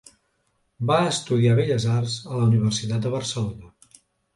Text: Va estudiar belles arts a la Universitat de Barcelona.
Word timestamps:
Va 0.93 0.97
estudiar 1.11 1.59
belles 1.61 1.87
arts 1.99 2.19
a 2.33 2.41
la 2.43 2.51
Universitat 2.51 3.09
de 3.09 3.17
Barcelona. 3.21 3.77